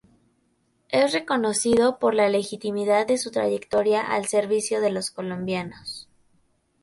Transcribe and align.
Es 0.89 1.13
reconocido 1.13 1.99
por 1.99 2.15
la 2.15 2.27
legitimidad 2.27 3.05
de 3.05 3.19
su 3.19 3.29
trayectoria 3.29 4.01
al 4.01 4.25
servicio 4.25 4.81
de 4.81 4.89
los 4.89 5.11
colombianos. 5.11 6.09